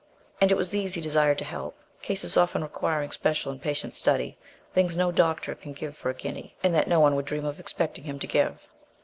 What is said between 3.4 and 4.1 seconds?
and patient